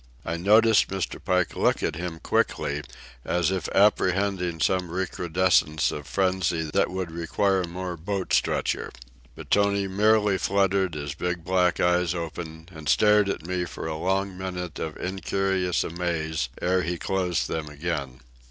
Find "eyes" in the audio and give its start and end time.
11.79-12.15